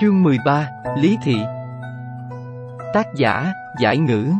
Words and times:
Chương 0.00 0.22
13, 0.22 0.68
Lý 0.98 1.18
Thị. 1.22 1.36
Tác 2.94 3.06
giả, 3.14 3.52
Giải 3.80 3.98
Ngữ. 3.98 4.30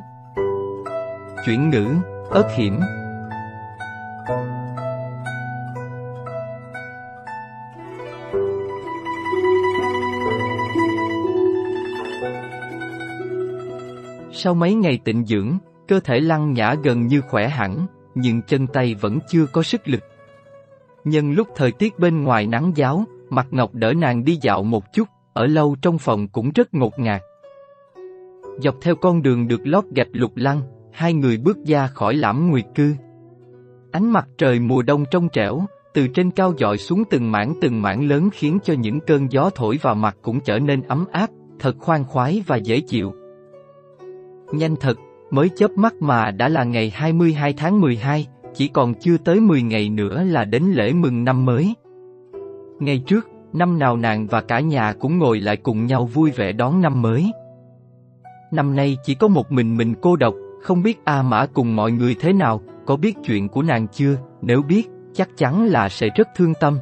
Chuyển 1.47 1.71
ngữ, 1.71 1.87
ớt 2.31 2.49
hiểm 2.57 2.81
Sau 14.33 14.55
mấy 14.55 14.75
ngày 14.75 14.99
tịnh 15.05 15.27
dưỡng, 15.27 15.59
cơ 15.89 16.01
thể 16.01 16.21
lăng 16.21 16.53
nhã 16.53 16.75
gần 16.83 17.07
như 17.07 17.21
khỏe 17.21 17.49
hẳn, 17.49 17.87
nhưng 18.15 18.43
chân 18.43 18.67
tay 18.67 18.95
vẫn 18.95 19.19
chưa 19.29 19.47
có 19.47 19.63
sức 19.63 19.89
lực. 19.89 20.03
Nhân 21.05 21.33
lúc 21.33 21.49
thời 21.57 21.73
tiết 21.73 21.99
bên 21.99 22.25
ngoài 22.25 22.47
nắng 22.47 22.73
giáo, 22.75 23.05
Mặt 23.31 23.47
Ngọc 23.51 23.75
đỡ 23.75 23.93
nàng 23.93 24.25
đi 24.25 24.39
dạo 24.43 24.63
một 24.63 24.93
chút, 24.93 25.09
ở 25.37 25.47
lâu 25.47 25.77
trong 25.83 25.99
phòng 25.99 26.29
cũng 26.29 26.51
rất 26.55 26.75
ngột 26.75 26.99
ngạt. 26.99 27.23
Dọc 28.59 28.75
theo 28.81 28.95
con 28.97 29.23
đường 29.23 29.49
được 29.49 29.61
lót 29.65 29.85
gạch 29.95 30.09
lục 30.13 30.33
lăng, 30.35 30.61
hai 30.93 31.15
người 31.15 31.37
bước 31.37 31.57
ra 31.67 31.87
khỏi 31.87 32.15
lãm 32.15 32.51
nguyệt 32.51 32.65
cư. 32.75 32.95
Ánh 33.93 34.13
mặt 34.13 34.29
trời 34.39 34.61
mùa 34.61 34.83
đông 34.83 35.05
trong 35.11 35.29
trẻo, 35.29 35.61
từ 35.95 36.09
trên 36.09 36.31
cao 36.31 36.53
dọi 36.59 36.79
xuống 36.79 37.03
từng 37.11 37.33
mảng 37.33 37.55
từng 37.61 37.83
mảng 37.83 38.09
lớn 38.09 38.29
khiến 38.33 38.59
cho 38.65 38.75
những 38.75 39.01
cơn 39.01 39.33
gió 39.33 39.51
thổi 39.55 39.79
vào 39.83 39.95
mặt 39.95 40.17
cũng 40.23 40.41
trở 40.41 40.59
nên 40.59 40.83
ấm 40.83 41.05
áp, 41.13 41.31
thật 41.59 41.77
khoan 41.79 42.05
khoái 42.05 42.43
và 42.47 42.57
dễ 42.57 42.81
chịu. 42.81 43.13
Nhanh 44.53 44.77
thật, 44.81 44.99
mới 45.31 45.51
chớp 45.57 45.71
mắt 45.71 45.95
mà 46.01 46.31
đã 46.31 46.49
là 46.49 46.65
ngày 46.65 46.91
22 46.95 47.53
tháng 47.53 47.81
12, 47.81 48.27
chỉ 48.55 48.69
còn 48.69 48.95
chưa 48.95 49.17
tới 49.25 49.41
10 49.41 49.63
ngày 49.63 49.89
nữa 49.89 50.23
là 50.23 50.45
đến 50.45 50.63
lễ 50.63 50.93
mừng 50.93 51.25
năm 51.25 51.45
mới. 51.45 51.75
Ngày 52.81 53.03
trước, 53.07 53.29
năm 53.53 53.79
nào 53.79 53.97
nàng 53.97 54.27
và 54.27 54.41
cả 54.41 54.61
nhà 54.61 54.93
cũng 54.93 55.19
ngồi 55.19 55.41
lại 55.41 55.57
cùng 55.57 55.87
nhau 55.87 56.05
vui 56.05 56.31
vẻ 56.31 56.53
đón 56.53 56.81
năm 56.81 57.03
mới. 57.03 57.33
Năm 58.53 58.77
nay 58.77 58.97
chỉ 59.05 59.15
có 59.15 59.29
một 59.29 59.53
mình 59.53 59.77
mình 59.77 59.95
cô 60.01 60.17
độc, 60.17 60.35
không 60.63 60.83
biết 60.83 60.99
A 61.05 61.23
Mã 61.23 61.47
cùng 61.47 61.77
mọi 61.77 61.93
người 61.93 62.17
thế 62.21 62.33
nào, 62.33 62.61
có 62.87 62.97
biết 62.97 63.17
chuyện 63.25 63.49
của 63.49 63.63
nàng 63.63 63.87
chưa, 63.89 64.17
nếu 64.43 64.63
biết, 64.63 64.89
chắc 65.15 65.29
chắn 65.37 65.67
là 65.67 65.89
sẽ 65.89 66.09
rất 66.17 66.29
thương 66.37 66.55
tâm. 66.61 66.79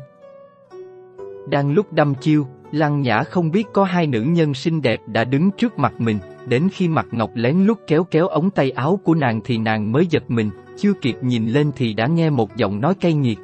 Đang 1.51 1.73
lúc 1.73 1.93
đâm 1.93 2.15
chiêu, 2.15 2.47
Lăng 2.73 3.01
Nhã 3.01 3.23
không 3.23 3.51
biết 3.51 3.67
có 3.73 3.85
hai 3.85 4.07
nữ 4.07 4.23
nhân 4.23 4.55
xinh 4.55 4.83
đẹp 4.83 5.01
đã 5.07 5.25
đứng 5.25 5.51
trước 5.51 5.79
mặt 5.79 5.93
mình, 5.99 6.19
đến 6.47 6.69
khi 6.73 6.89
mặt 6.89 7.07
Ngọc 7.11 7.31
lén 7.35 7.65
lút 7.65 7.79
kéo 7.87 8.05
kéo 8.05 8.29
ống 8.29 8.51
tay 8.51 8.71
áo 8.71 9.01
của 9.05 9.15
nàng 9.15 9.41
thì 9.45 9.59
nàng 9.59 9.93
mới 9.93 10.07
giật 10.07 10.23
mình, 10.29 10.51
chưa 10.77 10.93
kịp 10.93 11.17
nhìn 11.23 11.49
lên 11.49 11.71
thì 11.77 11.95
đã 11.95 12.07
nghe 12.07 12.31
một 12.31 12.57
giọng 12.57 12.81
nói 12.81 12.95
cay 12.95 13.15
nghiệt. 13.15 13.39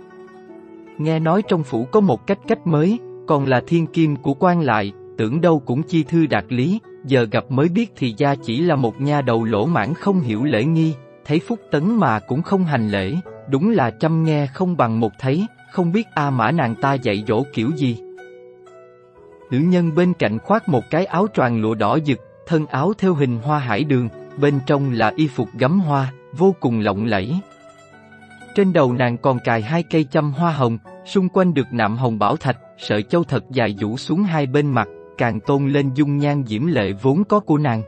Nghe 0.99 1.19
nói 1.19 1.43
trong 1.49 1.63
phủ 1.63 1.85
có 1.85 2.01
một 2.01 2.27
cách 2.27 2.39
cách 2.49 2.67
mới, 2.67 2.99
còn 3.31 3.47
là 3.47 3.61
thiên 3.67 3.87
kim 3.87 4.17
của 4.17 4.35
quan 4.35 4.61
lại, 4.61 4.93
tưởng 5.19 5.41
đâu 5.41 5.63
cũng 5.67 5.83
chi 5.83 6.03
thư 6.03 6.27
đạt 6.27 6.45
lý, 6.49 6.81
giờ 7.05 7.27
gặp 7.31 7.45
mới 7.49 7.69
biết 7.69 7.93
thì 7.97 8.15
ra 8.19 8.35
chỉ 8.43 8.61
là 8.61 8.77
một 8.77 9.01
nha 9.01 9.21
đầu 9.21 9.45
lỗ 9.45 9.67
mãn 9.67 9.95
không 9.95 10.21
hiểu 10.21 10.45
lễ 10.45 10.65
nghi, 10.65 10.95
thấy 11.25 11.39
phúc 11.39 11.59
tấn 11.71 11.97
mà 11.97 12.21
cũng 12.21 12.43
không 12.43 12.65
hành 12.65 12.89
lễ, 12.91 13.17
đúng 13.49 13.71
là 13.71 13.91
chăm 13.91 14.25
nghe 14.25 14.47
không 14.47 14.77
bằng 14.77 15.01
một 15.01 15.13
thấy, 15.19 15.47
không 15.73 15.93
biết 15.93 16.07
A 16.15 16.31
Mã 16.31 16.51
nàng 16.51 16.75
ta 16.75 16.95
dạy 16.95 17.25
dỗ 17.29 17.43
kiểu 17.53 17.71
gì. 17.77 17.99
Nữ 19.51 19.59
nhân 19.59 19.95
bên 19.95 20.15
cạnh 20.15 20.39
khoác 20.39 20.69
một 20.69 20.85
cái 20.91 21.07
áo 21.07 21.27
choàng 21.35 21.61
lụa 21.61 21.75
đỏ 21.75 21.99
rực, 22.07 22.19
thân 22.47 22.67
áo 22.67 22.93
theo 22.99 23.15
hình 23.15 23.39
hoa 23.43 23.59
hải 23.59 23.85
đường, 23.85 24.09
bên 24.41 24.55
trong 24.67 24.93
là 24.93 25.13
y 25.17 25.29
phục 25.29 25.49
gấm 25.59 25.81
hoa, 25.81 26.13
vô 26.33 26.55
cùng 26.61 26.81
lộng 26.81 27.05
lẫy. 27.05 27.35
Trên 28.55 28.73
đầu 28.73 28.93
nàng 28.93 29.19
còn 29.19 29.39
cài 29.45 29.63
hai 29.63 29.83
cây 29.83 30.05
châm 30.05 30.33
hoa 30.33 30.53
hồng, 30.53 30.79
xung 31.05 31.29
quanh 31.29 31.55
được 31.55 31.67
nạm 31.73 31.97
hồng 31.97 32.19
bảo 32.19 32.37
thạch, 32.37 32.59
sợi 32.79 33.03
châu 33.03 33.25
thật 33.25 33.45
dài 33.51 33.77
rũ 33.81 33.97
xuống 33.97 34.23
hai 34.23 34.47
bên 34.47 34.67
mặt, 34.67 34.89
càng 35.19 35.41
tôn 35.41 35.69
lên 35.69 35.91
dung 35.95 36.17
nhan 36.17 36.45
diễm 36.47 36.67
lệ 36.67 36.93
vốn 37.03 37.25
có 37.25 37.41
của 37.41 37.59
nàng. 37.59 37.83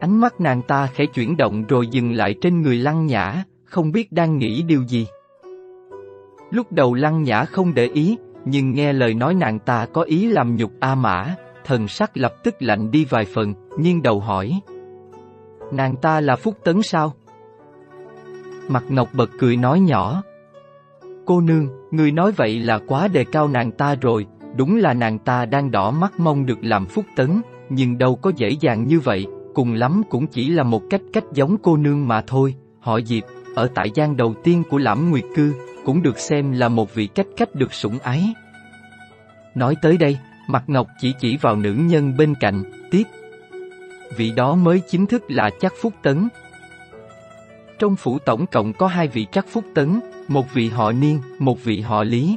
Ánh 0.00 0.20
mắt 0.20 0.40
nàng 0.40 0.62
ta 0.62 0.86
khẽ 0.86 1.06
chuyển 1.06 1.36
động 1.36 1.64
rồi 1.66 1.86
dừng 1.86 2.12
lại 2.12 2.34
trên 2.40 2.62
người 2.62 2.76
lăng 2.76 3.06
nhã, 3.06 3.44
không 3.64 3.92
biết 3.92 4.12
đang 4.12 4.38
nghĩ 4.38 4.62
điều 4.62 4.82
gì. 4.82 5.06
Lúc 6.50 6.72
đầu 6.72 6.94
lăng 6.94 7.22
nhã 7.22 7.44
không 7.44 7.74
để 7.74 7.86
ý, 7.86 8.16
nhưng 8.44 8.72
nghe 8.72 8.92
lời 8.92 9.14
nói 9.14 9.34
nàng 9.34 9.58
ta 9.58 9.86
có 9.92 10.02
ý 10.02 10.26
làm 10.26 10.56
nhục 10.56 10.72
A 10.80 10.94
Mã, 10.94 11.34
thần 11.64 11.88
sắc 11.88 12.16
lập 12.16 12.34
tức 12.44 12.54
lạnh 12.60 12.90
đi 12.90 13.04
vài 13.04 13.24
phần, 13.24 13.54
nhưng 13.78 14.02
đầu 14.02 14.20
hỏi. 14.20 14.60
Nàng 15.72 15.96
ta 15.96 16.20
là 16.20 16.36
Phúc 16.36 16.54
Tấn 16.64 16.82
sao? 16.82 17.14
Mặt 18.68 18.84
Ngọc 18.88 19.08
bật 19.12 19.30
cười 19.38 19.56
nói 19.56 19.80
nhỏ. 19.80 20.22
Cô 21.26 21.40
nương, 21.40 21.68
người 21.90 22.12
nói 22.12 22.32
vậy 22.32 22.58
là 22.58 22.78
quá 22.78 23.08
đề 23.08 23.24
cao 23.24 23.48
nàng 23.48 23.72
ta 23.72 23.94
rồi, 23.94 24.26
đúng 24.56 24.76
là 24.76 24.94
nàng 24.94 25.18
ta 25.18 25.46
đang 25.46 25.70
đỏ 25.70 25.90
mắt 25.90 26.20
mong 26.20 26.46
được 26.46 26.58
làm 26.62 26.86
Phúc 26.86 27.04
Tấn, 27.16 27.42
nhưng 27.68 27.98
đâu 27.98 28.16
có 28.16 28.32
dễ 28.36 28.50
dàng 28.50 28.86
như 28.86 29.00
vậy, 29.00 29.26
cùng 29.54 29.74
lắm 29.74 30.02
cũng 30.10 30.26
chỉ 30.26 30.48
là 30.48 30.62
một 30.62 30.82
cách 30.90 31.00
cách 31.12 31.24
giống 31.34 31.56
cô 31.62 31.76
nương 31.76 32.08
mà 32.08 32.22
thôi, 32.26 32.54
họ 32.80 33.00
Diệp, 33.00 33.24
ở 33.54 33.68
tại 33.74 33.90
gian 33.94 34.16
đầu 34.16 34.34
tiên 34.44 34.62
của 34.70 34.78
Lãm 34.78 35.10
Nguyệt 35.10 35.24
Cư, 35.36 35.52
cũng 35.84 36.02
được 36.02 36.18
xem 36.18 36.52
là 36.52 36.68
một 36.68 36.94
vị 36.94 37.06
cách 37.06 37.26
cách 37.36 37.54
được 37.54 37.72
sủng 37.72 37.98
ái. 37.98 38.34
Nói 39.54 39.76
tới 39.82 39.96
đây, 39.98 40.18
Mặt 40.46 40.64
Ngọc 40.66 40.86
chỉ 41.00 41.12
chỉ 41.20 41.36
vào 41.36 41.56
nữ 41.56 41.74
nhân 41.74 42.16
bên 42.16 42.34
cạnh, 42.40 42.62
tiếp. 42.90 43.02
Vị 44.16 44.32
đó 44.36 44.54
mới 44.54 44.80
chính 44.88 45.06
thức 45.06 45.24
là 45.28 45.50
chắc 45.60 45.72
Phúc 45.80 45.92
Tấn. 46.02 46.28
Trong 47.78 47.96
phủ 47.96 48.18
tổng 48.18 48.46
cộng 48.46 48.72
có 48.72 48.86
hai 48.86 49.08
vị 49.08 49.26
chắc 49.32 49.46
Phúc 49.48 49.64
Tấn, 49.74 50.00
một 50.32 50.54
vị 50.54 50.68
họ 50.68 50.92
Niên, 50.92 51.20
một 51.38 51.64
vị 51.64 51.80
họ 51.80 52.04
Lý. 52.04 52.36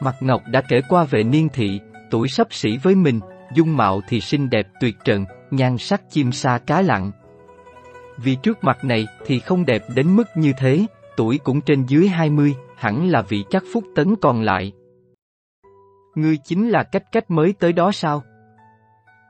Mặt 0.00 0.16
Ngọc 0.20 0.42
đã 0.46 0.62
kể 0.68 0.80
qua 0.88 1.04
về 1.04 1.22
Niên 1.22 1.48
Thị, 1.52 1.80
tuổi 2.10 2.28
sắp 2.28 2.46
xỉ 2.50 2.78
với 2.82 2.94
mình, 2.94 3.20
dung 3.54 3.76
mạo 3.76 4.00
thì 4.08 4.20
xinh 4.20 4.50
đẹp 4.50 4.66
tuyệt 4.80 4.94
trần, 5.04 5.24
nhan 5.50 5.78
sắc 5.78 6.10
chim 6.10 6.32
sa 6.32 6.58
cá 6.58 6.82
lặng. 6.82 7.10
Vì 8.16 8.36
trước 8.42 8.64
mặt 8.64 8.84
này 8.84 9.06
thì 9.26 9.38
không 9.38 9.66
đẹp 9.66 9.82
đến 9.94 10.16
mức 10.16 10.28
như 10.34 10.52
thế, 10.58 10.86
tuổi 11.16 11.38
cũng 11.44 11.60
trên 11.60 11.84
dưới 11.86 12.08
20, 12.08 12.54
hẳn 12.76 13.08
là 13.08 13.22
vị 13.22 13.44
chắc 13.50 13.62
Phúc 13.72 13.84
Tấn 13.94 14.14
còn 14.16 14.42
lại. 14.42 14.72
Ngươi 16.14 16.36
chính 16.36 16.68
là 16.68 16.82
cách 16.82 17.12
cách 17.12 17.30
mới 17.30 17.54
tới 17.58 17.72
đó 17.72 17.92
sao? 17.92 18.22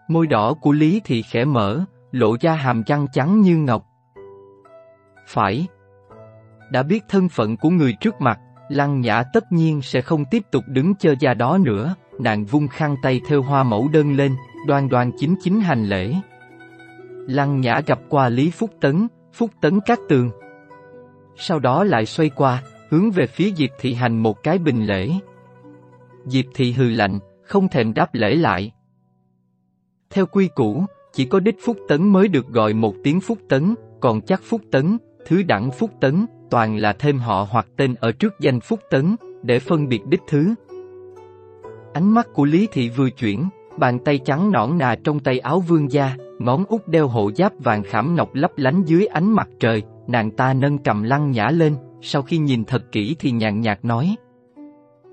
Môi 0.08 0.26
đỏ 0.26 0.54
của 0.54 0.72
Lý 0.72 1.00
thì 1.04 1.22
khẽ 1.22 1.44
mở, 1.44 1.84
lộ 2.12 2.36
ra 2.40 2.54
hàm 2.54 2.82
răng 2.86 3.06
trắng 3.12 3.40
như 3.40 3.56
ngọc. 3.56 3.86
Phải. 5.26 5.66
Đã 6.70 6.82
biết 6.82 7.04
thân 7.08 7.28
phận 7.28 7.56
của 7.56 7.70
người 7.70 7.92
trước 8.00 8.20
mặt, 8.20 8.38
Lăng 8.68 9.00
Nhã 9.00 9.22
tất 9.32 9.52
nhiên 9.52 9.82
sẽ 9.82 10.00
không 10.00 10.24
tiếp 10.30 10.42
tục 10.50 10.64
đứng 10.68 10.94
chờ 10.94 11.14
già 11.20 11.34
đó 11.34 11.58
nữa, 11.58 11.94
nàng 12.20 12.44
vung 12.44 12.68
khăn 12.68 12.96
tay 13.02 13.20
theo 13.28 13.42
hoa 13.42 13.62
mẫu 13.62 13.88
đơn 13.92 14.16
lên, 14.16 14.32
đoan 14.66 14.88
đoan 14.88 15.10
chính 15.18 15.34
chính 15.42 15.60
hành 15.60 15.84
lễ. 15.84 16.14
Lăng 17.26 17.60
Nhã 17.60 17.80
gặp 17.86 18.00
qua 18.08 18.28
Lý 18.28 18.50
Phúc 18.50 18.70
Tấn, 18.80 19.08
Phúc 19.32 19.50
Tấn 19.60 19.80
Cát 19.80 19.98
Tường. 20.08 20.30
Sau 21.36 21.58
đó 21.58 21.84
lại 21.84 22.06
xoay 22.06 22.28
qua, 22.28 22.62
hướng 22.90 23.10
về 23.10 23.26
phía 23.26 23.52
Diệp 23.56 23.70
Thị 23.80 23.94
hành 23.94 24.22
một 24.22 24.42
cái 24.42 24.58
bình 24.58 24.86
lễ. 24.86 25.10
Diệp 26.26 26.44
Thị 26.54 26.72
hừ 26.72 26.88
lạnh, 26.90 27.18
không 27.42 27.68
thèm 27.68 27.94
đáp 27.94 28.14
lễ 28.14 28.34
lại. 28.34 28.72
Theo 30.10 30.26
quy 30.26 30.48
củ, 30.54 30.84
chỉ 31.12 31.24
có 31.24 31.40
đích 31.40 31.56
Phúc 31.64 31.78
Tấn 31.88 32.08
mới 32.08 32.28
được 32.28 32.48
gọi 32.48 32.74
một 32.74 32.94
tiếng 33.04 33.20
Phúc 33.20 33.38
Tấn, 33.48 33.74
còn 34.00 34.20
chắc 34.20 34.42
Phúc 34.42 34.60
Tấn, 34.70 34.98
thứ 35.26 35.42
đẳng 35.42 35.70
Phúc 35.70 35.90
Tấn, 36.00 36.26
toàn 36.50 36.76
là 36.76 36.92
thêm 36.92 37.18
họ 37.18 37.46
hoặc 37.50 37.66
tên 37.76 37.94
ở 38.00 38.12
trước 38.12 38.34
danh 38.40 38.60
Phúc 38.60 38.80
Tấn, 38.90 39.16
để 39.42 39.58
phân 39.58 39.88
biệt 39.88 40.06
đích 40.06 40.22
thứ. 40.28 40.54
Ánh 41.92 42.14
mắt 42.14 42.28
của 42.32 42.44
Lý 42.44 42.68
Thị 42.72 42.88
vừa 42.88 43.10
chuyển, 43.10 43.48
bàn 43.78 43.98
tay 43.98 44.18
trắng 44.18 44.52
nõn 44.52 44.78
nà 44.78 44.96
trong 45.04 45.20
tay 45.20 45.38
áo 45.38 45.60
vương 45.60 45.92
gia, 45.92 46.16
ngón 46.38 46.64
út 46.68 46.88
đeo 46.88 47.08
hộ 47.08 47.30
giáp 47.32 47.52
vàng 47.58 47.82
khảm 47.82 48.14
ngọc 48.14 48.34
lấp 48.34 48.50
lánh 48.56 48.82
dưới 48.84 49.06
ánh 49.06 49.32
mặt 49.32 49.48
trời, 49.60 49.82
nàng 50.06 50.30
ta 50.30 50.54
nâng 50.54 50.78
cầm 50.78 51.02
lăng 51.02 51.30
nhã 51.30 51.50
lên, 51.50 51.74
sau 52.00 52.22
khi 52.22 52.38
nhìn 52.38 52.64
thật 52.64 52.82
kỹ 52.92 53.16
thì 53.18 53.30
nhàn 53.30 53.60
nhạt 53.60 53.84
nói. 53.84 54.16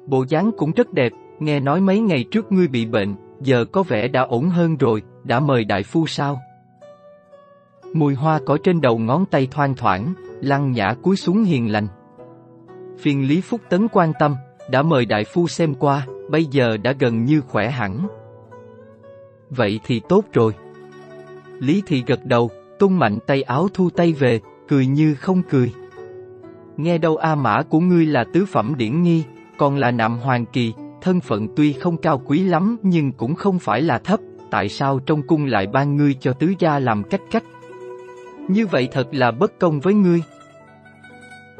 Bộ 0.07 0.25
dáng 0.29 0.51
cũng 0.57 0.71
rất 0.71 0.93
đẹp, 0.93 1.11
nghe 1.39 1.59
nói 1.59 1.81
mấy 1.81 1.99
ngày 1.99 2.25
trước 2.31 2.51
ngươi 2.51 2.67
bị 2.67 2.85
bệnh, 2.85 3.15
giờ 3.41 3.65
có 3.65 3.83
vẻ 3.83 4.07
đã 4.07 4.21
ổn 4.21 4.49
hơn 4.49 4.77
rồi, 4.77 5.01
đã 5.23 5.39
mời 5.39 5.63
đại 5.65 5.83
phu 5.83 6.07
sao? 6.07 6.39
Mùi 7.93 8.13
hoa 8.13 8.39
cỏ 8.45 8.57
trên 8.63 8.81
đầu 8.81 8.97
ngón 8.97 9.25
tay 9.25 9.47
thoang 9.51 9.75
thoảng, 9.75 10.13
lăng 10.43 10.71
nhã 10.71 10.93
cúi 10.93 11.15
xuống 11.15 11.43
hiền 11.43 11.71
lành. 11.71 11.87
Phiên 12.99 13.27
Lý 13.27 13.41
Phúc 13.41 13.61
Tấn 13.69 13.87
quan 13.87 14.13
tâm, 14.19 14.35
đã 14.71 14.81
mời 14.81 15.05
đại 15.05 15.23
phu 15.23 15.47
xem 15.47 15.73
qua, 15.73 16.07
bây 16.29 16.45
giờ 16.45 16.77
đã 16.77 16.91
gần 16.99 17.25
như 17.25 17.41
khỏe 17.41 17.69
hẳn. 17.69 18.07
Vậy 19.49 19.79
thì 19.85 20.01
tốt 20.09 20.23
rồi. 20.33 20.53
Lý 21.59 21.83
Thị 21.85 22.03
gật 22.07 22.25
đầu, 22.25 22.49
tung 22.79 22.99
mạnh 22.99 23.17
tay 23.27 23.43
áo 23.43 23.67
thu 23.73 23.89
tay 23.89 24.13
về, 24.13 24.39
cười 24.67 24.85
như 24.85 25.15
không 25.15 25.41
cười. 25.49 25.73
Nghe 26.77 26.97
đâu 26.97 27.15
A 27.15 27.35
Mã 27.35 27.61
của 27.63 27.79
ngươi 27.79 28.05
là 28.05 28.23
tứ 28.33 28.45
phẩm 28.45 28.73
điển 28.77 29.01
nghi, 29.01 29.23
còn 29.57 29.77
là 29.77 29.91
nạm 29.91 30.17
hoàng 30.17 30.45
kỳ, 30.45 30.73
thân 31.01 31.19
phận 31.19 31.47
tuy 31.55 31.73
không 31.73 31.97
cao 31.97 32.21
quý 32.25 32.43
lắm 32.43 32.77
nhưng 32.83 33.11
cũng 33.11 33.35
không 33.35 33.59
phải 33.59 33.81
là 33.81 33.97
thấp, 33.99 34.19
tại 34.51 34.69
sao 34.69 34.99
trong 34.99 35.21
cung 35.27 35.45
lại 35.45 35.67
ban 35.67 35.95
ngươi 35.95 36.13
cho 36.19 36.33
tứ 36.33 36.53
gia 36.59 36.79
làm 36.79 37.03
cách 37.03 37.21
cách? 37.31 37.43
Như 38.47 38.67
vậy 38.67 38.87
thật 38.91 39.07
là 39.11 39.31
bất 39.31 39.59
công 39.59 39.79
với 39.79 39.93
ngươi. 39.93 40.21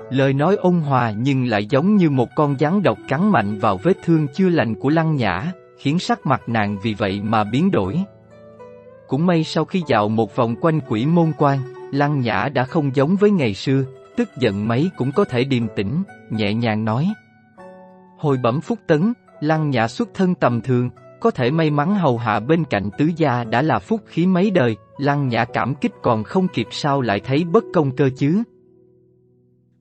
Lời 0.09 0.33
nói 0.33 0.56
ôn 0.56 0.75
hòa 0.75 1.12
nhưng 1.12 1.45
lại 1.45 1.65
giống 1.65 1.95
như 1.95 2.09
một 2.09 2.30
con 2.35 2.56
rắn 2.59 2.83
độc 2.83 2.97
cắn 3.07 3.31
mạnh 3.31 3.59
vào 3.59 3.77
vết 3.77 3.97
thương 4.03 4.27
chưa 4.27 4.50
lành 4.50 4.75
của 4.75 4.89
lăng 4.89 5.15
nhã, 5.15 5.51
khiến 5.77 6.00
sắc 6.00 6.25
mặt 6.25 6.41
nàng 6.47 6.77
vì 6.83 6.94
vậy 6.94 7.21
mà 7.24 7.44
biến 7.44 7.71
đổi. 7.71 8.03
Cũng 9.07 9.25
may 9.25 9.44
sau 9.44 9.65
khi 9.65 9.83
dạo 9.88 10.09
một 10.09 10.35
vòng 10.35 10.56
quanh 10.62 10.80
quỷ 10.89 11.06
môn 11.06 11.31
quan, 11.38 11.59
Lăng 11.91 12.19
Nhã 12.19 12.50
đã 12.53 12.65
không 12.65 12.95
giống 12.95 13.15
với 13.15 13.31
ngày 13.31 13.53
xưa, 13.53 13.83
tức 14.15 14.29
giận 14.38 14.68
mấy 14.68 14.91
cũng 14.97 15.12
có 15.12 15.25
thể 15.25 15.44
điềm 15.44 15.68
tĩnh, 15.75 16.03
nhẹ 16.29 16.53
nhàng 16.53 16.86
nói. 16.86 17.07
Hồi 18.18 18.38
bẩm 18.38 18.62
phúc 18.62 18.79
tấn, 18.88 19.13
Lăng 19.41 19.69
Nhã 19.69 19.88
xuất 19.88 20.09
thân 20.13 20.36
tầm 20.36 20.62
thường, 20.62 20.89
có 21.24 21.31
thể 21.31 21.52
may 21.52 21.72
mắn 21.72 21.96
hầu 21.96 22.18
hạ 22.18 22.40
bên 22.40 22.64
cạnh 22.66 22.90
tứ 22.98 23.10
gia 23.16 23.44
đã 23.44 23.62
là 23.62 23.80
phúc 23.80 24.02
khí 24.06 24.28
mấy 24.28 24.52
đời, 24.52 24.78
Lăng 24.98 25.28
Nhã 25.28 25.46
cảm 25.46 25.75
kích 25.75 25.92
còn 26.02 26.24
không 26.24 26.48
kịp 26.48 26.68
sao 26.72 27.02
lại 27.02 27.20
thấy 27.20 27.44
bất 27.44 27.64
công 27.74 27.96
cơ 27.96 28.10
chứ. 28.18 28.44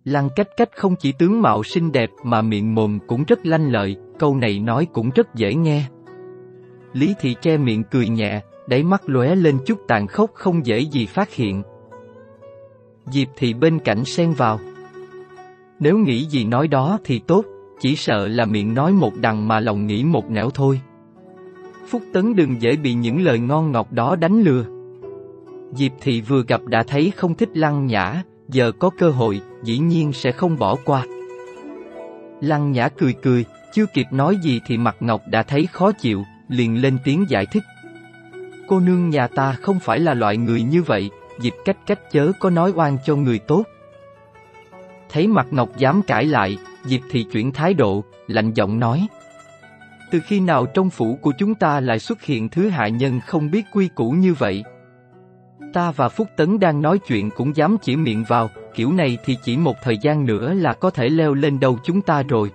Lăng 0.05 0.29
cách 0.37 0.49
cách 0.57 0.69
không 0.77 0.97
chỉ 0.97 1.13
tướng 1.13 1.43
mạo 1.43 1.63
xinh 1.63 1.93
đẹp 1.93 2.11
mà 2.25 2.43
miệng 2.43 2.75
mồm 2.75 2.99
cũng 3.07 3.25
rất 3.25 3.47
lanh 3.47 3.73
lợi, 3.73 3.97
câu 4.19 4.37
này 4.37 4.61
nói 4.61 4.87
cũng 4.93 5.11
rất 5.15 5.35
dễ 5.35 5.55
nghe. 5.55 5.85
Lý 6.93 7.15
Thị 7.21 7.37
che 7.43 7.57
miệng 7.57 7.85
cười 7.91 8.09
nhẹ, 8.09 8.41
đáy 8.67 8.83
mắt 8.83 9.03
lóe 9.07 9.35
lên 9.35 9.59
chút 9.67 9.79
tàn 9.89 10.07
khốc 10.07 10.31
không 10.35 10.67
dễ 10.67 10.79
gì 10.79 11.07
phát 11.07 11.33
hiện. 11.33 11.63
Diệp 13.07 13.29
Thị 13.37 13.55
bên 13.55 13.79
cạnh 13.79 14.05
xen 14.05 14.33
vào. 14.33 14.61
Nếu 15.81 15.99
nghĩ 15.99 16.25
gì 16.25 16.45
nói 16.45 16.69
đó 16.69 16.99
thì 17.05 17.19
tốt, 17.19 17.45
chỉ 17.81 17.97
sợ 17.97 18.29
là 18.29 18.45
miệng 18.45 18.75
nói 18.75 18.93
một 18.93 19.13
đằng 19.17 19.49
mà 19.49 19.61
lòng 19.61 19.87
nghĩ 19.87 20.05
một 20.05 20.31
nẻo 20.31 20.51
thôi. 20.51 20.81
Phúc 21.89 22.03
Tấn 22.13 22.37
đừng 22.37 22.63
dễ 22.63 22.77
bị 22.77 22.95
những 22.95 23.25
lời 23.25 23.39
ngon 23.39 23.73
ngọt 23.73 23.93
đó 23.93 24.17
đánh 24.17 24.43
lừa. 24.43 24.65
Diệp 25.75 25.93
Thị 26.01 26.21
vừa 26.21 26.43
gặp 26.49 26.61
đã 26.67 26.83
thấy 26.83 27.13
không 27.17 27.35
thích 27.35 27.49
lăng 27.55 27.87
nhã, 27.87 28.23
giờ 28.49 28.73
có 28.79 28.91
cơ 28.99 29.11
hội, 29.11 29.41
dĩ 29.63 29.79
nhiên 29.79 30.13
sẽ 30.13 30.33
không 30.33 30.59
bỏ 30.59 30.77
qua. 30.85 31.07
Lăng 32.41 32.73
nhã 32.73 32.89
cười 32.89 33.13
cười, 33.13 33.45
chưa 33.73 33.87
kịp 33.87 34.07
nói 34.11 34.37
gì 34.37 34.61
thì 34.67 34.79
mặt 34.79 34.97
Ngọc 35.01 35.23
đã 35.31 35.43
thấy 35.43 35.67
khó 35.73 35.93
chịu, 35.93 36.25
liền 36.49 36.83
lên 36.83 36.99
tiếng 37.05 37.25
giải 37.29 37.47
thích. 37.47 37.63
Cô 38.69 38.81
nương 38.81 39.11
nhà 39.11 39.27
ta 39.27 39.53
không 39.53 39.81
phải 39.81 40.01
là 40.01 40.15
loại 40.15 40.37
người 40.37 40.63
như 40.63 40.83
vậy, 40.83 41.11
dịp 41.41 41.55
cách 41.65 41.77
cách 41.87 42.13
chớ 42.13 42.33
có 42.41 42.51
nói 42.51 42.73
oan 42.77 42.99
cho 43.05 43.17
người 43.17 43.39
tốt. 43.39 43.65
Thấy 45.11 45.27
mặt 45.27 45.47
Ngọc 45.51 45.79
dám 45.79 46.03
cãi 46.03 46.25
lại, 46.25 46.59
Diệp 46.85 47.01
thì 47.11 47.25
chuyển 47.33 47.53
thái 47.53 47.75
độ, 47.75 48.05
lạnh 48.27 48.53
giọng 48.53 48.81
nói. 48.81 49.07
Từ 50.13 50.21
khi 50.21 50.41
nào 50.41 50.67
trong 50.67 50.91
phủ 50.91 51.19
của 51.23 51.33
chúng 51.39 51.55
ta 51.55 51.81
lại 51.81 51.99
xuất 51.99 52.23
hiện 52.23 52.49
thứ 52.49 52.69
hạ 52.69 52.89
nhân 52.89 53.21
không 53.27 53.51
biết 53.51 53.65
quy 53.73 53.89
củ 53.89 54.11
như 54.11 54.35
vậy? 54.35 54.65
Ta 55.73 55.91
và 55.91 56.09
Phúc 56.09 56.29
Tấn 56.37 56.59
đang 56.59 56.83
nói 56.83 56.99
chuyện 56.99 57.31
cũng 57.31 57.57
dám 57.57 57.77
chỉ 57.83 57.97
miệng 57.97 58.25
vào, 58.29 58.51
kiểu 58.75 58.93
này 58.93 59.19
thì 59.25 59.37
chỉ 59.43 59.57
một 59.57 59.77
thời 59.83 59.99
gian 59.99 60.27
nữa 60.27 60.55
là 60.55 60.73
có 60.73 60.91
thể 60.91 61.09
leo 61.09 61.35
lên 61.35 61.61
đầu 61.61 61.79
chúng 61.85 62.03
ta 62.03 62.23
rồi. 62.23 62.51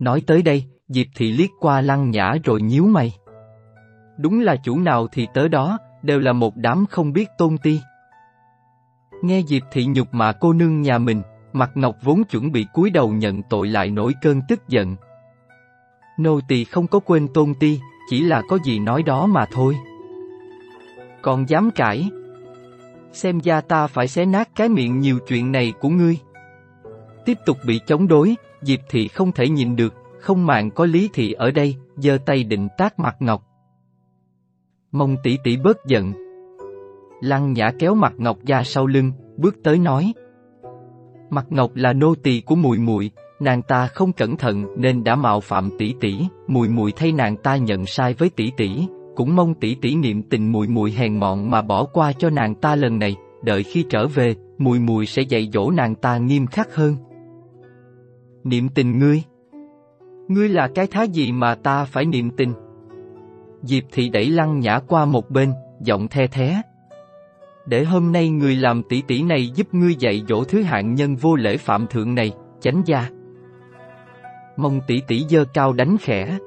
Nói 0.00 0.22
tới 0.26 0.42
đây, 0.42 0.64
Diệp 0.88 1.06
Thị 1.16 1.32
liếc 1.32 1.50
qua 1.60 1.80
lăng 1.80 2.10
nhã 2.10 2.34
rồi 2.44 2.62
nhíu 2.62 2.84
mày. 2.84 3.12
Đúng 4.18 4.40
là 4.40 4.56
chủ 4.56 4.78
nào 4.78 5.06
thì 5.12 5.26
tới 5.34 5.48
đó, 5.48 5.78
đều 6.02 6.20
là 6.20 6.32
một 6.32 6.56
đám 6.56 6.86
không 6.90 7.12
biết 7.12 7.28
tôn 7.38 7.58
ti. 7.58 7.80
Nghe 9.22 9.42
Diệp 9.42 9.62
Thị 9.72 9.86
nhục 9.86 10.14
mà 10.14 10.32
cô 10.32 10.52
nương 10.52 10.80
nhà 10.82 10.98
mình, 10.98 11.22
mặt 11.52 11.70
Ngọc 11.74 11.96
vốn 12.02 12.24
chuẩn 12.24 12.52
bị 12.52 12.66
cúi 12.72 12.90
đầu 12.90 13.10
nhận 13.10 13.42
tội 13.42 13.68
lại 13.68 13.90
nổi 13.90 14.14
cơn 14.22 14.40
tức 14.48 14.68
giận. 14.68 14.96
Nô 16.18 16.40
tỳ 16.48 16.64
không 16.64 16.86
có 16.86 16.98
quên 16.98 17.28
tôn 17.28 17.54
ti, 17.54 17.80
chỉ 18.08 18.22
là 18.22 18.42
có 18.48 18.58
gì 18.64 18.78
nói 18.78 19.02
đó 19.02 19.26
mà 19.26 19.46
thôi. 19.52 19.76
Còn 21.22 21.48
dám 21.48 21.70
cãi? 21.70 22.10
Xem 23.12 23.38
ra 23.38 23.60
ta 23.60 23.86
phải 23.86 24.08
xé 24.08 24.24
nát 24.24 24.48
cái 24.54 24.68
miệng 24.68 25.00
nhiều 25.00 25.18
chuyện 25.28 25.52
này 25.52 25.72
của 25.80 25.88
ngươi. 25.88 26.18
Tiếp 27.24 27.38
tục 27.46 27.56
bị 27.66 27.80
chống 27.86 28.08
đối, 28.08 28.34
Diệp 28.60 28.80
Thị 28.90 29.08
không 29.08 29.32
thể 29.32 29.48
nhìn 29.48 29.76
được, 29.76 29.94
không 30.20 30.46
màng 30.46 30.70
có 30.70 30.86
Lý 30.86 31.10
Thị 31.12 31.32
ở 31.32 31.50
đây, 31.50 31.76
giơ 31.96 32.18
tay 32.26 32.44
định 32.44 32.68
tác 32.78 32.98
mặt 32.98 33.16
Ngọc. 33.20 33.42
Mong 34.92 35.16
tỷ 35.22 35.38
tỷ 35.44 35.56
bớt 35.56 35.76
giận. 35.86 36.12
Lăng 37.20 37.52
Nhã 37.52 37.72
kéo 37.78 37.94
mặt 37.94 38.12
Ngọc 38.16 38.38
ra 38.46 38.62
sau 38.64 38.86
lưng, 38.86 39.12
bước 39.36 39.56
tới 39.64 39.78
nói. 39.78 40.12
Mặt 41.30 41.46
Ngọc 41.50 41.70
là 41.74 41.92
nô 41.92 42.14
tỳ 42.14 42.40
của 42.40 42.54
muội 42.54 42.78
muội 42.78 43.10
nàng 43.42 43.62
ta 43.62 43.86
không 43.86 44.12
cẩn 44.12 44.36
thận 44.36 44.66
nên 44.76 45.04
đã 45.04 45.16
mạo 45.16 45.40
phạm 45.40 45.70
tỷ 45.78 45.94
tỷ, 46.00 46.18
mùi 46.46 46.68
mùi 46.68 46.92
thay 46.92 47.12
nàng 47.12 47.36
ta 47.36 47.56
nhận 47.56 47.86
sai 47.86 48.14
với 48.14 48.30
tỷ 48.30 48.52
tỷ, 48.56 48.86
cũng 49.16 49.36
mong 49.36 49.54
tỷ 49.54 49.74
tỷ 49.74 49.94
niệm 49.94 50.22
tình 50.22 50.52
mùi 50.52 50.68
mùi 50.68 50.92
hèn 50.92 51.20
mọn 51.20 51.50
mà 51.50 51.62
bỏ 51.62 51.84
qua 51.84 52.12
cho 52.12 52.30
nàng 52.30 52.54
ta 52.54 52.76
lần 52.76 52.98
này, 52.98 53.16
đợi 53.44 53.62
khi 53.62 53.84
trở 53.90 54.06
về, 54.06 54.34
mùi 54.58 54.78
mùi 54.78 55.06
sẽ 55.06 55.22
dạy 55.22 55.48
dỗ 55.52 55.70
nàng 55.70 55.94
ta 55.94 56.18
nghiêm 56.18 56.46
khắc 56.46 56.74
hơn. 56.74 56.96
Niệm 58.44 58.68
tình 58.68 58.98
ngươi 58.98 59.22
Ngươi 60.28 60.48
là 60.48 60.68
cái 60.74 60.86
thá 60.86 61.02
gì 61.02 61.32
mà 61.32 61.54
ta 61.54 61.84
phải 61.84 62.04
niệm 62.04 62.30
tình? 62.30 62.52
Diệp 63.62 63.82
thị 63.92 64.08
đẩy 64.08 64.26
lăng 64.26 64.60
nhã 64.60 64.78
qua 64.78 65.04
một 65.04 65.30
bên, 65.30 65.52
giọng 65.80 66.08
the 66.08 66.26
thé. 66.26 66.62
Để 67.66 67.84
hôm 67.84 68.12
nay 68.12 68.30
người 68.30 68.56
làm 68.56 68.82
tỷ 68.82 69.02
tỷ 69.02 69.22
này 69.22 69.48
giúp 69.48 69.74
ngươi 69.74 69.94
dạy 69.94 70.22
dỗ 70.28 70.44
thứ 70.44 70.62
hạng 70.62 70.94
nhân 70.94 71.16
vô 71.16 71.36
lễ 71.36 71.56
phạm 71.56 71.86
thượng 71.86 72.14
này, 72.14 72.32
chánh 72.60 72.82
gia 72.86 73.08
mông 74.56 74.80
tỷ 74.86 75.02
tỷ 75.08 75.24
dơ 75.28 75.44
cao 75.54 75.72
đánh 75.72 75.96
khẽ. 76.00 76.38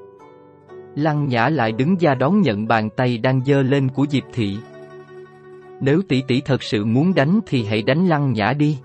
Lăng 0.94 1.28
nhã 1.28 1.48
lại 1.48 1.72
đứng 1.72 1.96
ra 1.96 2.14
đón 2.14 2.40
nhận 2.40 2.68
bàn 2.68 2.90
tay 2.90 3.18
đang 3.18 3.44
dơ 3.44 3.62
lên 3.62 3.88
của 3.88 4.06
Diệp 4.10 4.24
thị. 4.32 4.56
Nếu 5.80 6.02
tỷ 6.08 6.22
tỷ 6.28 6.40
thật 6.40 6.62
sự 6.62 6.84
muốn 6.84 7.14
đánh 7.14 7.40
thì 7.46 7.64
hãy 7.64 7.82
đánh 7.82 8.06
lăng 8.06 8.32
nhã 8.32 8.52
đi. 8.52 8.78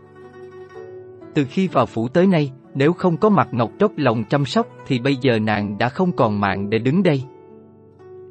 Từ 1.34 1.46
khi 1.50 1.68
vào 1.68 1.86
phủ 1.86 2.08
tới 2.08 2.28
nay, 2.28 2.52
nếu 2.74 2.94
không 2.94 3.18
có 3.18 3.30
mặt 3.30 3.48
Ngọc 3.52 3.72
Trốc 3.80 3.92
lòng 3.98 4.24
chăm 4.30 4.46
sóc 4.46 4.68
thì 4.88 5.00
bây 5.00 5.16
giờ 5.16 5.40
nàng 5.40 5.78
đã 5.78 5.90
không 5.90 6.12
còn 6.12 6.40
mạng 6.40 6.70
để 6.70 6.80
đứng 6.80 7.04
đây. 7.04 7.24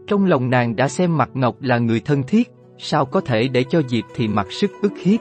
Trong 0.06 0.24
lòng 0.24 0.50
nàng 0.50 0.76
đã 0.76 0.88
xem 0.88 1.16
mặt 1.16 1.30
Ngọc 1.34 1.56
là 1.60 1.78
người 1.78 2.00
thân 2.00 2.22
thiết, 2.22 2.50
sao 2.78 3.06
có 3.06 3.20
thể 3.20 3.48
để 3.48 3.64
cho 3.64 3.82
Diệp 3.88 4.04
Thị 4.14 4.28
mặc 4.28 4.46
sức 4.52 4.70
ức 4.82 4.92
hiếp. 5.02 5.20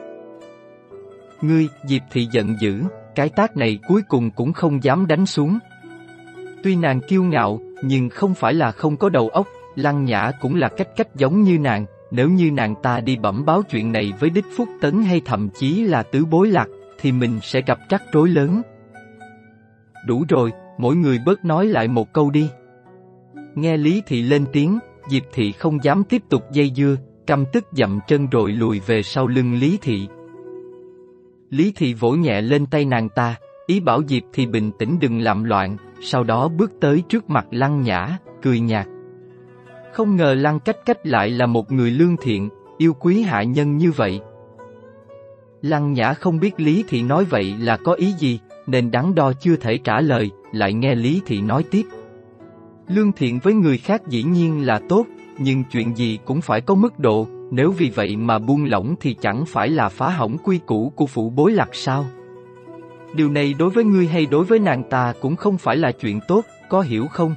Ngươi, 1.41 1.67
Diệp 1.85 2.01
Thị 2.11 2.27
giận 2.31 2.55
dữ, 2.61 2.83
cái 3.19 3.29
tác 3.29 3.57
này 3.57 3.79
cuối 3.87 4.01
cùng 4.07 4.31
cũng 4.31 4.53
không 4.53 4.83
dám 4.83 5.07
đánh 5.07 5.25
xuống. 5.25 5.59
Tuy 6.63 6.75
nàng 6.75 7.01
kiêu 7.01 7.23
ngạo, 7.23 7.59
nhưng 7.83 8.09
không 8.09 8.33
phải 8.33 8.53
là 8.53 8.71
không 8.71 8.97
có 8.97 9.09
đầu 9.09 9.29
óc, 9.29 9.47
lăng 9.75 10.05
nhã 10.05 10.31
cũng 10.41 10.55
là 10.55 10.69
cách 10.69 10.87
cách 10.95 11.15
giống 11.15 11.43
như 11.43 11.59
nàng, 11.59 11.85
nếu 12.11 12.29
như 12.29 12.51
nàng 12.51 12.75
ta 12.83 12.99
đi 12.99 13.17
bẩm 13.17 13.45
báo 13.45 13.61
chuyện 13.61 13.91
này 13.91 14.13
với 14.19 14.29
đích 14.29 14.45
phúc 14.57 14.69
tấn 14.81 15.01
hay 15.03 15.21
thậm 15.25 15.49
chí 15.49 15.83
là 15.83 16.03
tứ 16.03 16.25
bối 16.25 16.47
lạc, 16.47 16.67
thì 16.99 17.11
mình 17.11 17.39
sẽ 17.41 17.61
gặp 17.61 17.79
rắc 17.89 18.03
rối 18.11 18.29
lớn. 18.29 18.61
Đủ 20.05 20.25
rồi, 20.29 20.51
mỗi 20.77 20.95
người 20.95 21.19
bớt 21.25 21.45
nói 21.45 21.65
lại 21.65 21.87
một 21.87 22.13
câu 22.13 22.29
đi. 22.29 22.49
Nghe 23.55 23.77
Lý 23.77 24.01
Thị 24.07 24.21
lên 24.21 24.45
tiếng, 24.53 24.79
Diệp 25.09 25.23
Thị 25.33 25.51
không 25.51 25.83
dám 25.83 26.03
tiếp 26.03 26.21
tục 26.29 26.43
dây 26.51 26.71
dưa, 26.75 26.95
căm 27.27 27.45
tức 27.53 27.65
dậm 27.71 27.99
chân 28.07 28.27
rồi 28.27 28.51
lùi 28.51 28.79
về 28.79 29.03
sau 29.03 29.27
lưng 29.27 29.53
Lý 29.53 29.77
Thị. 29.81 30.07
Lý 31.49 31.71
Thị 31.75 31.93
vỗ 31.93 32.11
nhẹ 32.11 32.41
lên 32.41 32.65
tay 32.65 32.85
nàng 32.85 33.09
ta, 33.09 33.35
ý 33.67 33.79
bảo 33.79 34.01
Diệp 34.07 34.23
thì 34.33 34.45
bình 34.45 34.71
tĩnh 34.79 34.97
đừng 34.99 35.19
làm 35.19 35.43
loạn, 35.43 35.77
sau 36.01 36.23
đó 36.23 36.47
bước 36.47 36.71
tới 36.81 37.03
trước 37.09 37.29
mặt 37.29 37.47
Lăng 37.51 37.81
Nhã, 37.81 38.17
cười 38.41 38.59
nhạt. 38.59 38.87
Không 39.93 40.15
ngờ 40.15 40.33
Lăng 40.33 40.59
Cách 40.59 40.77
Cách 40.85 41.07
lại 41.07 41.29
là 41.29 41.45
một 41.45 41.71
người 41.71 41.91
lương 41.91 42.17
thiện, 42.17 42.49
yêu 42.77 42.93
quý 42.93 43.21
hạ 43.21 43.43
nhân 43.43 43.77
như 43.77 43.91
vậy. 43.91 44.21
Lăng 45.61 45.93
Nhã 45.93 46.13
không 46.13 46.39
biết 46.39 46.59
Lý 46.59 46.83
Thị 46.87 47.01
nói 47.01 47.25
vậy 47.25 47.55
là 47.59 47.77
có 47.77 47.93
ý 47.93 48.11
gì, 48.11 48.39
nên 48.67 48.91
đắn 48.91 49.15
đo 49.15 49.33
chưa 49.33 49.55
thể 49.55 49.77
trả 49.77 50.01
lời, 50.01 50.31
lại 50.51 50.73
nghe 50.73 50.95
Lý 50.95 51.21
Thị 51.25 51.41
nói 51.41 51.63
tiếp. 51.71 51.83
Lương 52.87 53.11
thiện 53.11 53.39
với 53.43 53.53
người 53.53 53.77
khác 53.77 54.07
dĩ 54.07 54.23
nhiên 54.23 54.65
là 54.65 54.81
tốt, 54.89 55.05
nhưng 55.37 55.63
chuyện 55.71 55.97
gì 55.97 56.19
cũng 56.25 56.41
phải 56.41 56.61
có 56.61 56.75
mức 56.75 56.99
độ, 56.99 57.27
nếu 57.51 57.71
vì 57.71 57.89
vậy 57.89 58.15
mà 58.15 58.39
buông 58.39 58.65
lỏng 58.65 58.95
thì 58.99 59.15
chẳng 59.21 59.45
phải 59.45 59.69
là 59.69 59.89
phá 59.89 60.09
hỏng 60.09 60.37
quy 60.43 60.59
củ 60.65 60.93
của 60.95 61.05
phủ 61.05 61.29
bối 61.29 61.51
lạc 61.51 61.69
sao. 61.73 62.05
Điều 63.13 63.29
này 63.29 63.53
đối 63.59 63.69
với 63.69 63.83
ngươi 63.83 64.07
hay 64.07 64.25
đối 64.25 64.45
với 64.45 64.59
nàng 64.59 64.83
ta 64.89 65.13
cũng 65.21 65.35
không 65.35 65.57
phải 65.57 65.77
là 65.77 65.91
chuyện 65.91 66.19
tốt, 66.27 66.45
có 66.69 66.81
hiểu 66.81 67.07
không? 67.07 67.35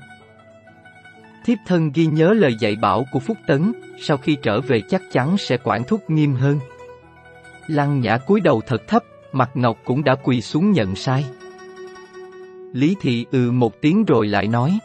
Thiếp 1.45 1.59
thân 1.67 1.91
ghi 1.95 2.07
nhớ 2.07 2.33
lời 2.33 2.55
dạy 2.61 2.77
bảo 2.77 3.05
của 3.13 3.19
Phúc 3.19 3.37
Tấn, 3.47 3.73
sau 4.01 4.17
khi 4.17 4.37
trở 4.43 4.61
về 4.61 4.81
chắc 4.89 5.03
chắn 5.13 5.39
sẽ 5.39 5.57
quản 5.65 5.85
thúc 5.85 6.11
nghiêm 6.11 6.35
hơn. 6.35 6.59
Lăng 7.67 8.01
nhã 8.01 8.19
cúi 8.19 8.41
đầu 8.41 8.61
thật 8.67 8.89
thấp, 8.89 9.03
mặt 9.33 9.51
ngọc 9.55 9.79
cũng 9.85 10.05
đã 10.05 10.15
quỳ 10.15 10.41
xuống 10.41 10.73
nhận 10.73 10.95
sai. 10.95 11.25
Lý 12.73 12.97
thị 13.01 13.27
ừ 13.31 13.51
một 13.51 13.81
tiếng 13.81 14.05
rồi 14.05 14.27
lại 14.27 14.47
nói. 14.47 14.79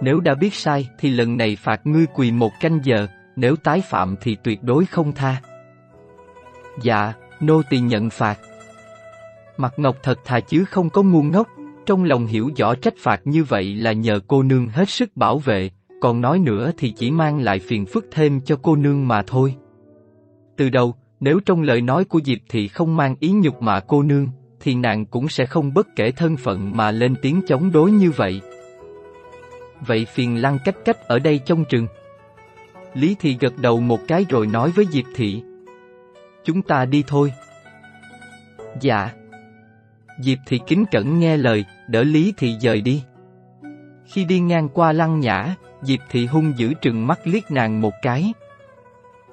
Nếu 0.00 0.20
đã 0.20 0.34
biết 0.34 0.54
sai 0.54 0.88
thì 0.98 1.10
lần 1.10 1.36
này 1.36 1.56
phạt 1.56 1.86
ngươi 1.86 2.06
quỳ 2.14 2.30
một 2.30 2.52
canh 2.60 2.80
giờ, 2.84 3.06
nếu 3.36 3.56
tái 3.56 3.80
phạm 3.80 4.16
thì 4.20 4.36
tuyệt 4.42 4.62
đối 4.62 4.86
không 4.86 5.12
tha. 5.12 5.42
Dạ, 6.82 7.12
nô 7.40 7.62
tỳ 7.70 7.78
nhận 7.78 8.10
phạt. 8.10 8.38
Mặt 9.56 9.74
ngọc 9.76 9.96
thật 10.02 10.18
thà 10.24 10.40
chứ 10.40 10.64
không 10.64 10.90
có 10.90 11.02
ngu 11.02 11.22
ngốc, 11.22 11.48
trong 11.86 12.04
lòng 12.04 12.26
hiểu 12.26 12.50
rõ 12.56 12.74
trách 12.74 12.94
phạt 12.98 13.20
như 13.24 13.44
vậy 13.44 13.74
là 13.74 13.92
nhờ 13.92 14.20
cô 14.26 14.42
nương 14.42 14.68
hết 14.68 14.90
sức 14.90 15.16
bảo 15.16 15.38
vệ, 15.38 15.70
còn 16.00 16.20
nói 16.20 16.38
nữa 16.38 16.72
thì 16.78 16.90
chỉ 16.90 17.10
mang 17.10 17.38
lại 17.38 17.58
phiền 17.58 17.86
phức 17.86 18.06
thêm 18.10 18.40
cho 18.40 18.58
cô 18.62 18.76
nương 18.76 19.08
mà 19.08 19.22
thôi. 19.26 19.54
Từ 20.56 20.70
đầu, 20.70 20.94
nếu 21.20 21.40
trong 21.40 21.62
lời 21.62 21.80
nói 21.80 22.04
của 22.04 22.20
Diệp 22.24 22.38
Thị 22.48 22.68
không 22.68 22.96
mang 22.96 23.16
ý 23.20 23.32
nhục 23.32 23.62
mạ 23.62 23.80
cô 23.80 24.02
nương, 24.02 24.28
thì 24.60 24.74
nàng 24.74 25.06
cũng 25.06 25.28
sẽ 25.28 25.46
không 25.46 25.74
bất 25.74 25.86
kể 25.96 26.10
thân 26.10 26.36
phận 26.36 26.76
mà 26.76 26.90
lên 26.90 27.14
tiếng 27.22 27.40
chống 27.46 27.72
đối 27.72 27.90
như 27.90 28.10
vậy. 28.10 28.40
vậy 29.86 30.04
phiền 30.04 30.42
lăng 30.42 30.58
cách 30.64 30.76
cách 30.84 31.00
ở 31.08 31.18
đây 31.18 31.40
trong 31.46 31.64
trường. 31.64 31.86
Lý 32.96 33.16
Thị 33.20 33.36
gật 33.40 33.58
đầu 33.58 33.80
một 33.80 34.00
cái 34.08 34.26
rồi 34.28 34.46
nói 34.46 34.70
với 34.70 34.86
Diệp 34.90 35.04
Thị. 35.14 35.42
Chúng 36.44 36.62
ta 36.62 36.84
đi 36.84 37.04
thôi. 37.06 37.32
Dạ. 38.80 39.10
Diệp 40.20 40.38
Thị 40.46 40.60
kính 40.66 40.84
cẩn 40.90 41.18
nghe 41.18 41.36
lời, 41.36 41.64
đỡ 41.88 42.02
Lý 42.02 42.32
Thị 42.36 42.54
dời 42.60 42.80
đi. 42.80 43.02
Khi 44.06 44.24
đi 44.24 44.40
ngang 44.40 44.68
qua 44.68 44.92
Lăng 44.92 45.20
Nhã, 45.20 45.54
Diệp 45.82 46.00
Thị 46.10 46.26
hung 46.26 46.52
dữ 46.56 46.74
trừng 46.74 47.06
mắt 47.06 47.20
liếc 47.24 47.50
nàng 47.50 47.80
một 47.80 47.92
cái. 48.02 48.32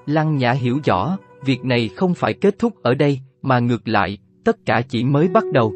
Lăng 0.05 0.37
Nhã 0.37 0.51
hiểu 0.51 0.79
rõ, 0.85 1.17
việc 1.45 1.65
này 1.65 1.89
không 1.95 2.13
phải 2.13 2.33
kết 2.33 2.59
thúc 2.59 2.83
ở 2.83 2.93
đây, 2.93 3.19
mà 3.41 3.59
ngược 3.59 3.87
lại, 3.87 4.17
tất 4.45 4.57
cả 4.65 4.81
chỉ 4.89 5.03
mới 5.03 5.27
bắt 5.27 5.43
đầu. 5.53 5.73